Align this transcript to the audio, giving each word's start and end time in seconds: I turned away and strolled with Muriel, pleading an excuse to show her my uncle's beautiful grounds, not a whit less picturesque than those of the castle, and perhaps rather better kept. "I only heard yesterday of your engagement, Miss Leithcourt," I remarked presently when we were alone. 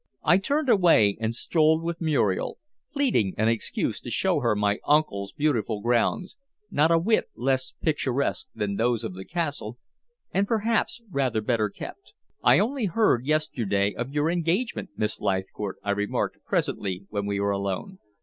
I 0.23 0.39
turned 0.39 0.67
away 0.67 1.15
and 1.21 1.35
strolled 1.35 1.83
with 1.83 2.01
Muriel, 2.01 2.57
pleading 2.91 3.35
an 3.37 3.47
excuse 3.49 3.99
to 3.99 4.09
show 4.09 4.39
her 4.39 4.55
my 4.55 4.79
uncle's 4.87 5.31
beautiful 5.31 5.79
grounds, 5.79 6.37
not 6.71 6.89
a 6.89 6.97
whit 6.97 7.25
less 7.35 7.73
picturesque 7.83 8.47
than 8.55 8.77
those 8.77 9.03
of 9.03 9.13
the 9.13 9.25
castle, 9.25 9.77
and 10.33 10.47
perhaps 10.47 11.01
rather 11.11 11.39
better 11.39 11.69
kept. 11.69 12.13
"I 12.43 12.57
only 12.57 12.85
heard 12.85 13.27
yesterday 13.27 13.93
of 13.93 14.09
your 14.11 14.31
engagement, 14.31 14.89
Miss 14.97 15.19
Leithcourt," 15.19 15.77
I 15.83 15.91
remarked 15.91 16.39
presently 16.47 17.05
when 17.11 17.27
we 17.27 17.39
were 17.39 17.51
alone. 17.51 17.99